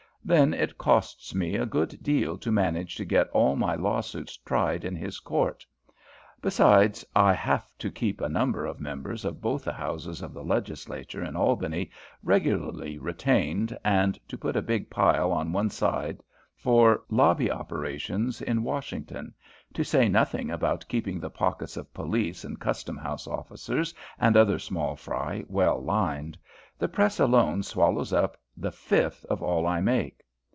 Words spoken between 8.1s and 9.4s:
a number of members